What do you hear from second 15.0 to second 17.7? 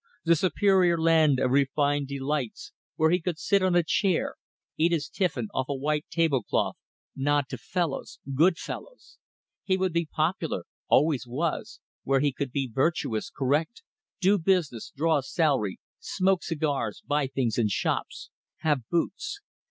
a salary, smoke cigars, buy things in